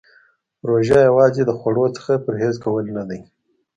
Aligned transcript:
روژه 0.69 0.99
یوازې 1.09 1.41
د 1.45 1.51
خوړو 1.59 1.85
څخه 1.97 2.13
پرهیز 2.25 2.55
کول 2.63 2.85
نه 2.97 3.03
دی. 3.09 3.19